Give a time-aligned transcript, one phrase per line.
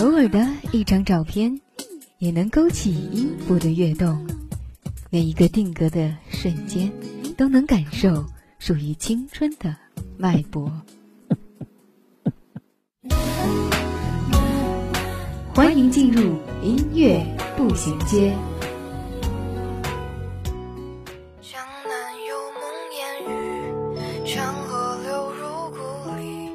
[0.00, 1.60] 偶尔的一张照片，
[2.18, 4.26] 也能勾起音符的跃动。
[5.08, 6.92] 每一个定格的瞬间，
[7.36, 8.26] 都能感受
[8.58, 9.76] 属于青春的
[10.16, 10.70] 脉搏。
[15.54, 17.24] 欢迎进入音乐
[17.56, 18.34] 步行街。
[21.40, 22.60] 江南有梦
[22.98, 23.32] 烟雨，
[24.26, 25.76] 山河流入故
[26.18, 26.50] 里。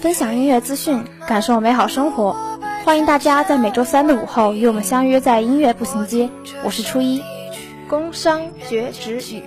[0.00, 2.53] 分享音乐资讯，感受美好生活。
[2.84, 6.28] 欢迎大家在每周三的午后与我们相约在音乐步行街。
[6.62, 7.22] 我是初一，
[7.88, 9.42] 宫商角徵羽，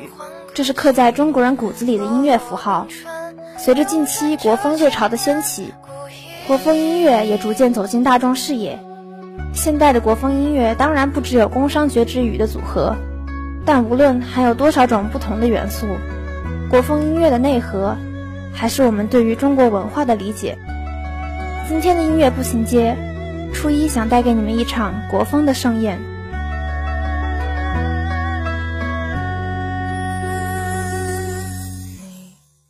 [0.56, 2.88] 这是刻在中国人骨子里的音乐符号。
[3.56, 5.72] 随着近期国风热潮的掀起，
[6.48, 8.80] 国风音乐也逐渐走进大众视野。
[9.54, 12.96] 现代的国风音乐当然不只有宫商角徵羽的组合，
[13.68, 15.86] 但无论含有多少种不同的元素，
[16.72, 17.96] 国风音乐的内核
[18.52, 20.58] 还是我们对于中国文化的理解。
[21.70, 22.98] 今天的音乐步行街，
[23.53, 26.00] 初一想带给你们一场国风的盛宴。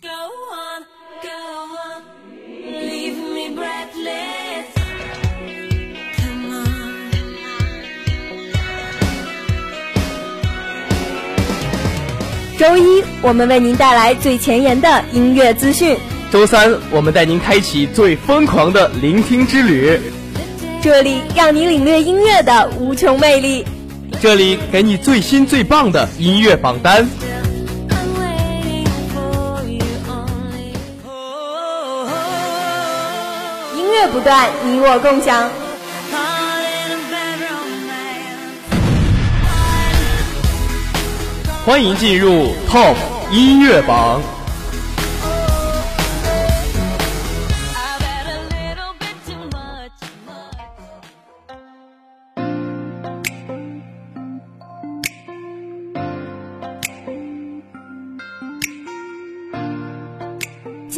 [0.02, 0.84] Go on,
[1.22, 1.28] go
[1.76, 2.04] on,
[2.82, 4.68] leave me breathless.
[6.18, 6.66] Come on.
[12.58, 15.96] 周一，我们为您带来最前沿的音乐资讯；
[16.32, 20.00] 周三，我们带您开启最疯狂的聆听之旅，
[20.90, 23.66] 这里让你领略音乐的无穷魅力。
[24.22, 27.06] 这里给你最新最棒的音乐榜单。
[33.76, 35.52] 音乐不断你我共享。
[41.66, 42.96] 欢迎进入 top
[43.30, 44.37] 音乐榜。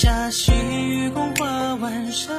[0.00, 2.30] 下细雨空花晚霞。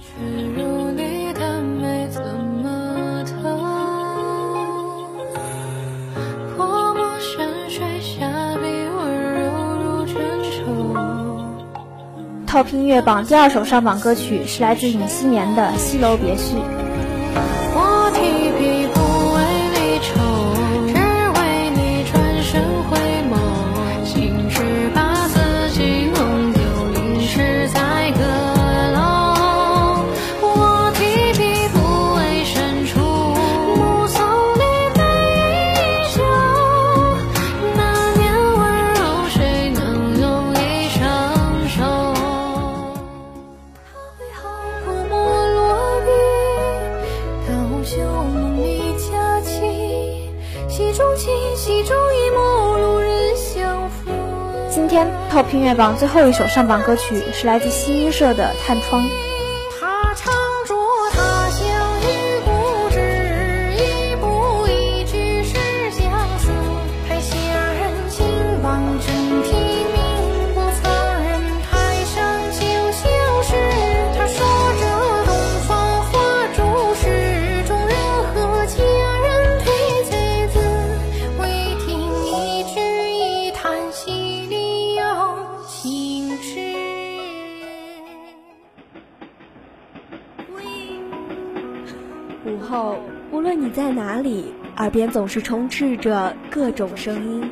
[0.00, 3.42] 坠入你的美怎么逃？
[6.56, 8.26] 泼墨山水下
[8.56, 8.98] 笔温
[9.34, 10.18] 柔如春
[10.50, 10.50] 秋。
[12.44, 16.56] Top 音乐榜第二首上榜歌曲是来自尹锡年的《西楼别序》。
[47.82, 50.28] 旧梦里佳期，
[50.68, 54.14] 戏中情，戏中一幕，路人相逢。
[54.68, 59.02] 今天 Top 音乐榜最后一首上榜歌曲是来自新音社的《探窗》。
[93.30, 97.50] 无论你在哪里耳边总是充斥着各种声音。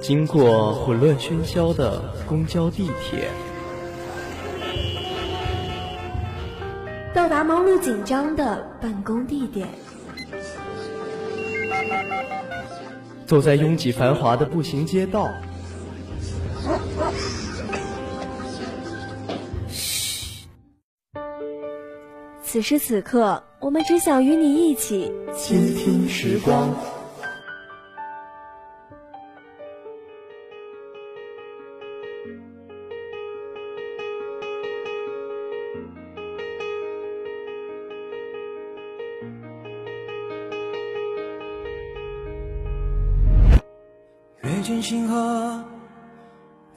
[0.00, 3.28] 经过混乱喧嚣的公交地铁。
[7.14, 9.68] 到达忙碌紧张的办公地点。
[13.32, 15.30] 走在拥挤繁华的步行街道。
[22.42, 26.76] 此时此刻，我们只想与你一起倾听时光。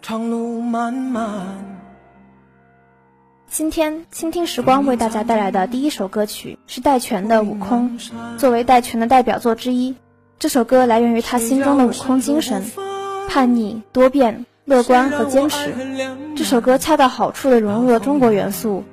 [0.08, 1.66] 长路漫漫。
[3.50, 7.98] 今天倾听时光为大家带来的第一首歌曲是戴荃的《悟空》。
[8.38, 9.96] 作为戴荃的代表作之一，
[10.38, 12.64] 这首歌来源于他心中的悟空精神：
[13.28, 15.74] 叛逆、多变、乐观和坚持。
[16.36, 18.84] 这首歌恰到好处地融入了中国元素，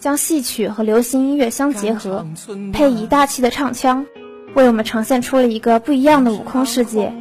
[0.00, 2.26] 将戏曲和流行音乐相结合，
[2.72, 4.04] 配以大气的唱腔，
[4.56, 7.12] 为我们呈现出了一个不一样的悟空世界。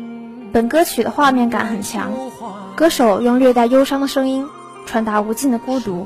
[0.51, 2.12] 本歌曲的画面感很强，
[2.75, 4.45] 歌手用略带忧伤的声音
[4.86, 6.06] 传达无尽的孤独，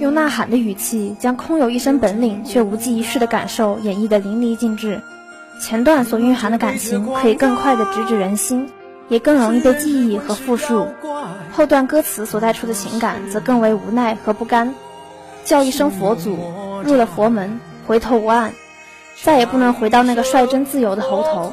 [0.00, 5.02] 用呐喊的语气将空有一身本领却无济于事的感受演绎得淋漓尽致。
[5.60, 8.68] 前段所蕴含的感情可以更快地直指人心，
[9.08, 10.86] 也更容易被记忆和复述；
[11.52, 14.72] 后段歌词所带出的情感则更为无奈和不甘。
[15.44, 16.38] 叫一声佛祖，
[16.84, 18.52] 入了佛门，回头无岸，
[19.20, 21.52] 再也不能回到那个率真自由的猴头。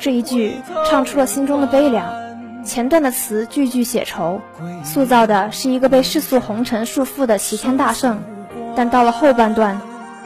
[0.00, 0.56] 这一句
[0.90, 2.12] 唱出了心中的悲凉。
[2.64, 4.40] 前段的词句句写愁，
[4.84, 8.22] 塑造的是一个被世俗红尘束缚的齐天大圣。
[8.76, 9.80] 但到了后半段，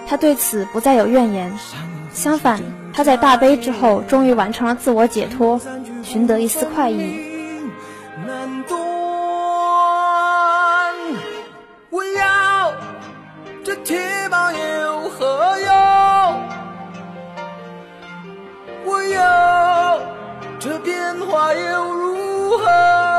[0.06, 1.52] 他对此不再有怨言，
[2.12, 2.60] 相反，
[2.92, 5.60] 他在大悲之后，终于完成了自我解脱，
[6.02, 7.32] 寻得一丝快意。
[11.90, 12.72] 我要
[13.64, 13.98] 这铁
[14.30, 15.70] 棒有何用？
[18.84, 20.00] 我要
[20.58, 22.23] 这变化又如
[22.62, 23.13] 何？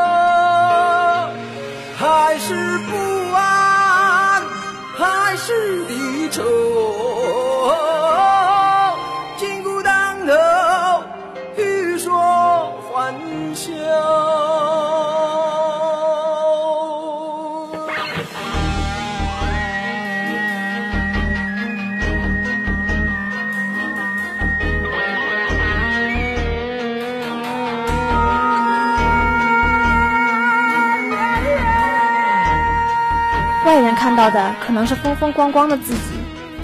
[34.15, 35.99] 到的可能是风风光光的自己，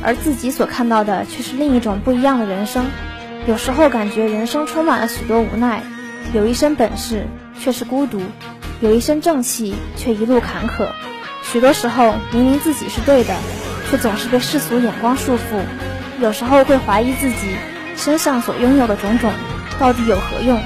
[0.04, 2.86] 而自己所看到的却是另一种不一样的人生。
[3.48, 5.82] 有时候感觉人生充满了许多无奈，
[6.34, 7.28] 有一身本事
[7.60, 8.22] 却是孤独，
[8.82, 10.88] 有一身正气却一路坎坷。
[11.44, 13.36] 许多时候明明自己是对的，
[13.90, 15.40] 却总是被世俗眼光束缚。
[16.22, 17.36] 有时候会怀疑自己
[17.96, 19.32] 身上所拥有的种种
[19.80, 20.60] 到底有何用，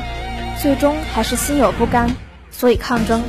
[0.62, 2.10] 最终还是心有不甘，
[2.52, 3.24] 所以抗争。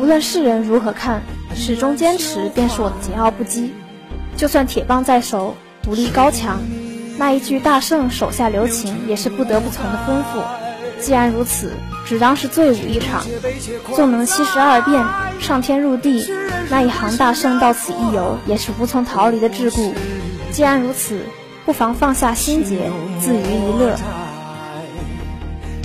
[0.00, 1.22] 无论世人如何看。
[1.58, 3.70] 始终坚持便是我的桀骜不羁，
[4.36, 5.56] 就算铁棒在手，
[5.88, 6.60] 武力高强，
[7.18, 10.40] 那一句大圣手下留情也是不得不从的吩咐。
[11.00, 11.72] 既然如此，
[12.06, 13.22] 只当是醉舞一场，
[13.94, 15.04] 纵能七十二变，
[15.40, 16.26] 上天入地，
[16.70, 19.92] 那一行大圣到此一游，也是无从逃离的桎梏。
[20.50, 21.20] 既然如此，
[21.66, 23.96] 不妨放下心结，自娱一乐。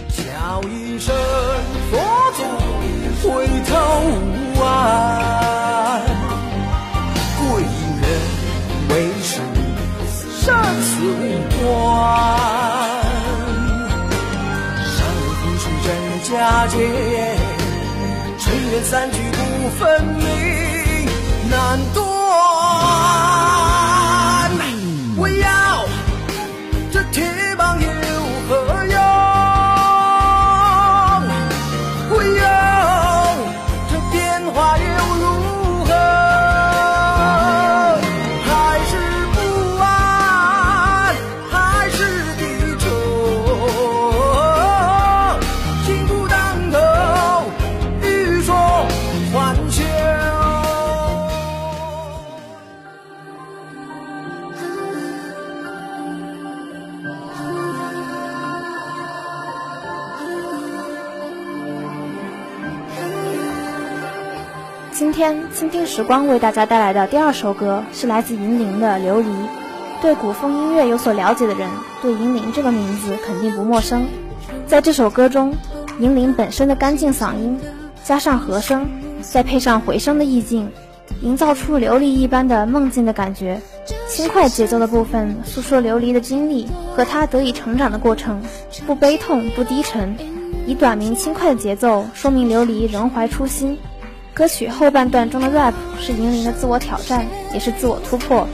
[0.09, 1.13] 叫一声
[16.67, 16.77] 真假界，
[18.39, 20.25] 尘缘散聚不分明，
[21.49, 22.02] 难断。
[65.23, 69.23] 今天倾听时光为大家带来的第二首歌是来自银铃的《琉璃》。
[70.01, 71.69] 对古风音乐有所了解的人，
[72.01, 74.05] 对银铃这个名字肯定不陌生。
[74.67, 75.55] 在这首歌中，
[75.97, 77.57] 银铃本身的干净嗓音，
[78.03, 78.85] 加上和声，
[79.21, 80.69] 再配上回声的意境，
[81.21, 83.61] 营造出琉璃一般的梦境的感觉。
[84.09, 88.41] 轻快节奏的部分诉说琉璃的经历和他得以成长的过程，
[88.85, 90.17] 不悲痛不低沉，
[90.67, 93.77] 以短明轻快的节奏说明琉璃仍怀初心。
[94.33, 97.23] 歌曲后半段中的 rap 是银铃的自我挑战，
[97.53, 98.47] 也是自我突破。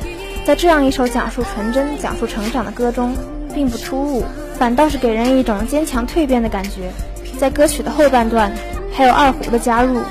[0.46, 3.16] 在这样一首讲述纯真、讲述成长的歌中，
[3.54, 4.26] 并不突兀，
[4.58, 6.92] 反倒是给人一种坚强蜕变的感觉。
[7.38, 8.52] 在歌曲的后半段，
[8.92, 10.02] 还有二胡的加入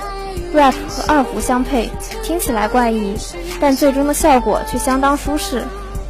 [0.55, 1.91] ，rap 和二胡相配，
[2.23, 3.15] 听起来怪异，
[3.61, 5.63] 但最终的效果却相当舒适。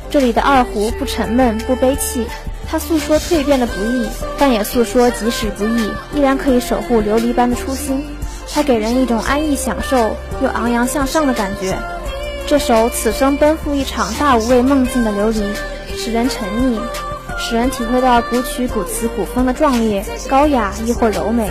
[0.09, 2.25] 这里的二胡不沉闷、不悲泣，
[2.71, 8.05] 它诉说蜕变的不易，但也诉说即使不易，依然可以守护琉璃般的初心。
[8.53, 11.79] 它给人一种安逸享受又昂扬向上的感觉。
[12.47, 15.43] 这首此生奔赴一场大无畏梦境的琉璃，
[15.97, 16.79] 使人沉溺，
[17.39, 21.51] 使人体会到古曲、古词、古风的壮烈、高雅，亦或柔美。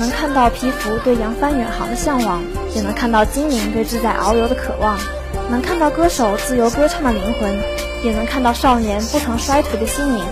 [0.00, 2.42] 能看到皮肤对扬帆远航的向往，
[2.74, 4.98] 也能看到精灵对自在遨游的渴望，
[5.50, 7.54] 能看到歌手自由歌唱的灵魂，
[8.02, 10.24] 也能看到少年不曾衰颓的心灵，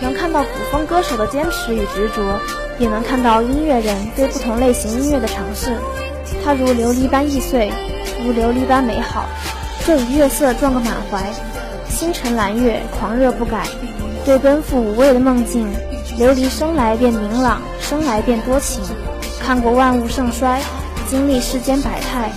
[0.00, 2.40] 能看到古风歌手的坚持与执着，
[2.78, 5.76] 也能看到音乐人对不同类型音乐的尝试。
[6.42, 7.70] 它如琉璃般易碎，
[8.24, 9.26] 如琉璃般美好。
[9.84, 11.22] 这与月色撞个满怀，
[11.90, 13.66] 星辰蓝月狂热不改。
[14.24, 15.68] 对奔赴无畏的梦境，
[16.18, 17.60] 琉璃生来便明朗，
[17.92, 18.82] 生来便多情。
[19.38, 20.62] 看过万物盛衰，
[21.10, 22.32] 经历世间百态，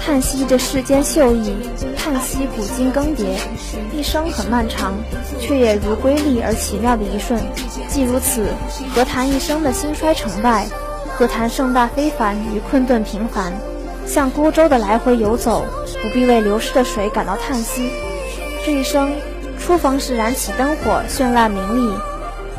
[0.00, 1.52] 叹息这世间秀逸，
[1.96, 3.24] 叹息古今更迭。
[3.92, 4.94] 一生很漫长，
[5.40, 7.40] 却也如瑰丽而奇妙的一瞬。
[7.88, 8.46] 既如此，
[8.94, 10.68] 何谈一生的兴衰成败？
[11.16, 13.52] 何谈盛大非凡与困顿平凡？
[14.06, 15.64] 像孤舟的来回游走，
[16.00, 17.90] 不必为流逝的水感到叹息。
[18.64, 19.12] 这一生。
[19.58, 21.92] 初逢时燃起灯火，绚烂明丽；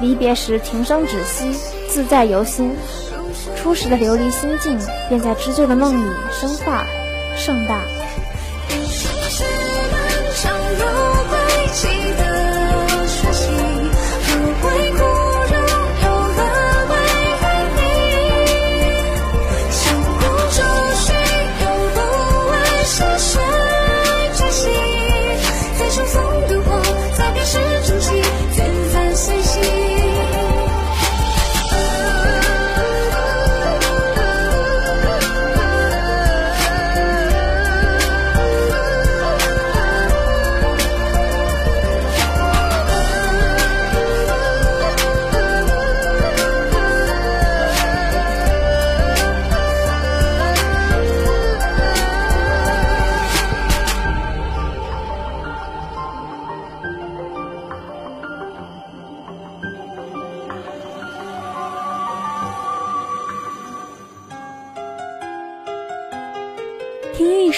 [0.01, 1.58] 离别时停声止息，
[1.91, 2.74] 自在由心。
[3.57, 4.79] 初时的琉璃心境，
[5.10, 6.86] 便在织就的梦里生化
[7.36, 7.81] 盛大。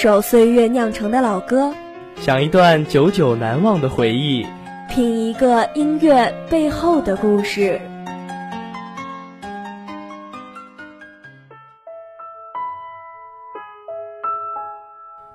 [0.04, 1.74] 首岁月酿成的老歌，
[2.18, 4.46] 想一段久久难忘的回忆，
[4.90, 7.80] 品一个音乐背后的故事。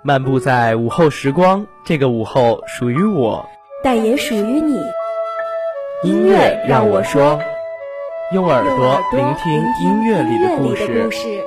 [0.02, 3.42] 漫步在午后时光，这个午后属于我，
[3.82, 4.78] 但也属于你。
[6.02, 7.40] 音乐让我说，
[8.34, 9.50] 用耳朵聆听
[9.82, 11.42] 音乐里的故事。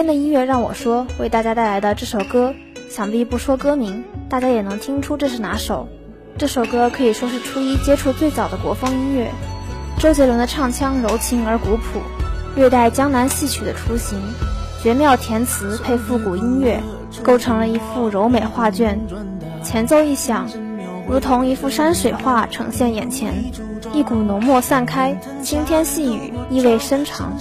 [0.00, 2.54] 今天的音乐让我说为大家带来的这首歌，
[2.88, 5.88] 想必不说歌名，大家也能听出这是哪首。
[6.38, 9.30] 这首歌可以说是初一接触最早的国风音乐。
[9.98, 12.00] 周杰伦的唱腔柔情而古朴，
[12.56, 14.18] 略带江南戏曲的雏形，
[14.82, 16.80] 绝妙填词配复古音乐，
[17.22, 18.98] 构成了一幅柔美画卷。
[19.62, 20.48] 前奏一响，
[21.06, 23.52] 如同一幅山水画呈现眼前，
[23.92, 27.36] 一股浓墨散开，轻天细雨，意味深长。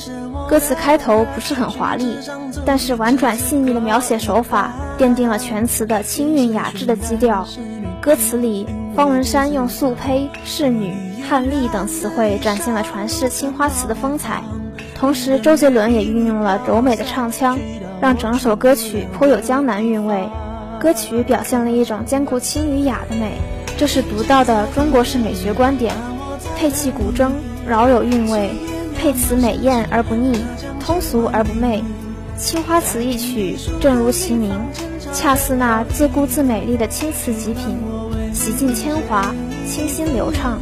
[0.50, 2.18] 歌词开头不是很华丽，
[2.66, 7.48] 但是婉转细腻的描写手法奠定了全词的清韵雅致的基调。
[8.02, 10.94] 歌词里，方文山用素胚、仕女、
[11.28, 14.42] 汉丽等词汇展现了传世青花瓷的风采，
[14.96, 17.60] 同时周杰伦也运用了柔美的唱腔，
[18.00, 20.28] 让整首歌曲颇有江南韵味。
[20.80, 23.34] 歌曲表现了一种兼顾清与雅的美，
[23.78, 25.94] 这是独到的中国式美学观点。
[26.56, 27.32] 配器古筝，
[27.68, 28.50] 饶有韵味；
[28.98, 30.40] 配词美艳而不腻，
[30.80, 31.84] 通俗而不媚。
[32.40, 34.50] 青花瓷一曲，正如其名，
[35.12, 37.78] 恰似那自顾自美丽的青瓷极品，
[38.34, 39.36] 洗尽铅华，
[39.68, 40.58] 清新流畅。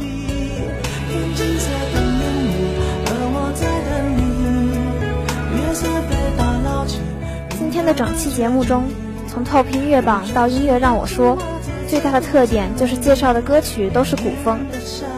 [7.50, 8.82] 今天的整期节目中。
[9.28, 11.38] 从 TOP 音乐榜到音乐让我说，
[11.86, 14.58] 最大的特点就是介绍的歌曲都是古风。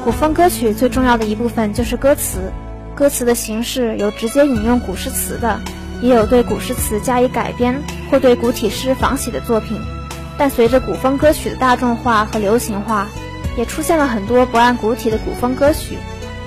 [0.05, 2.53] 古风歌曲最重要的一部分就是歌词，
[2.95, 5.59] 歌词的形式有直接引用古诗词的，
[6.03, 9.81] 也有对古诗词加以改编或对古体诗仿写的作品。
[10.39, 13.07] 但随着古风歌曲的大众化和流行化，
[13.57, 15.99] 也出现了很多不按古体的古风歌曲。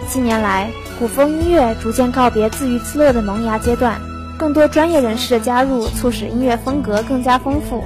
[0.10, 4.02] 近年来，古风音乐逐渐告别自娱自乐的萌芽阶段。
[4.36, 7.84] 更多专业人士的加入，促使音乐风格更加丰富。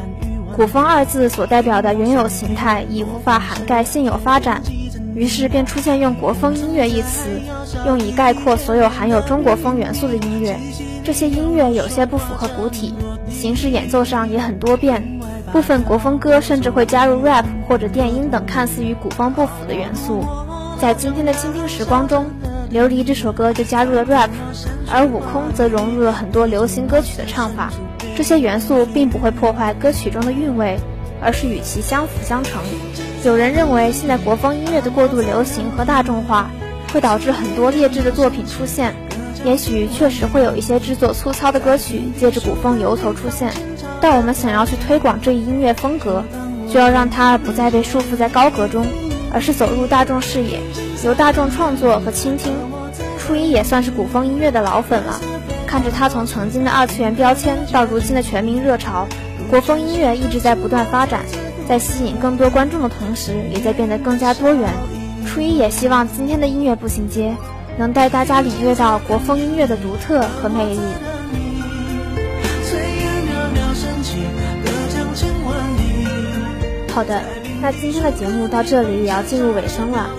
[0.55, 4.63] 古风二字所代表的原有形态已无法涵盖现有发展，
[5.13, 7.41] 于是便出现用国风音乐一词，
[7.85, 10.57] 用以概括所有含有中国风元素的音乐。
[11.07, 12.93] 这些音乐有些不符合古体，
[13.29, 15.01] 形式演奏上也很多变。
[15.53, 20.25] 部分国风歌甚至会加入 rap 或者电音等看似与古风不符的元素。
[20.81, 22.25] 在今天的倾听时光中。
[22.73, 24.29] 琉璃这首歌就加入了 rap，
[24.91, 27.71] 而悟空则融入了很多流行歌曲的唱法。
[28.13, 30.77] 这些元素并不会破坏歌曲中的韵味，
[31.21, 32.61] 而是与其相辅相成。
[33.23, 36.51] 有人认为，现在国风音乐的过度流行和大众化，
[36.91, 38.93] 会导致很多劣质的作品出现。
[39.45, 43.53] 也许确实会有一些制作粗糙的歌曲借着古风由头出现，
[44.01, 46.23] 但我们想要去推广这一音乐风格，
[46.69, 48.85] 就要让它不再被束缚在高阁中，
[49.31, 50.59] 而是走入大众视野。
[51.05, 52.51] 由大众创作和倾听，
[53.19, 55.21] 初一也算是古风音乐的老粉了。
[55.65, 59.07] 看着他从曾经的二次元标签到如今的全民热潮，
[59.49, 61.21] 国风音乐一直在不断发展，
[61.67, 64.69] 在吸引更多观众的同时，也在变得更加多元。
[65.25, 67.35] 初一也希望今天的音乐步行街
[67.77, 70.79] 能带大家领略到国风音乐的独特和魅力。
[76.91, 77.21] 好的，
[77.61, 80.09] 那今天的节目到这里也要进入尾声了。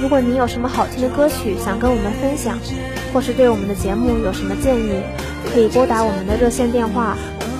[0.00, 2.56] 如果你有什么好听的歌曲想跟我们分享，
[3.12, 5.02] 或是对我们的节目有什么建议，
[5.52, 7.16] 可以拨打我们的热线电话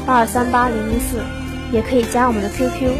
[0.06, 1.18] 八二三八零一四，
[1.72, 2.92] 也可以加我们的 QQ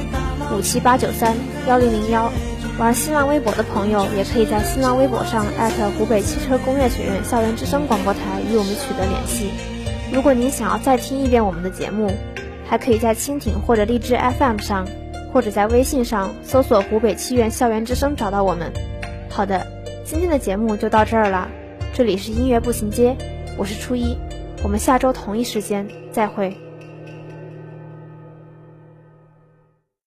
[0.56, 1.36] 五七八九三
[1.68, 2.32] 幺零零幺。
[2.78, 9.50] 玩新浪微博的朋友，也可以在新浪微博上艾特湖北汽车工业学院校园之声广播台与我们取得联系。
[10.12, 12.08] 如果您想要再听一遍我们的节目，
[12.64, 14.86] 还可以在蜻蜓或者荔枝 FM 上，
[15.32, 18.72] 或者在微信上搜索湖北汽院校园之声找到我们。
[19.28, 19.66] 好的，
[20.04, 21.48] 今天的节目就到这儿了。
[21.92, 23.16] 这里是音乐步行街，
[23.56, 24.16] 我是初一，
[24.62, 26.56] 我们下周同一时间再会。